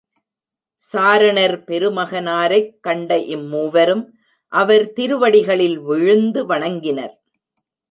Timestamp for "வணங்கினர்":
6.49-7.15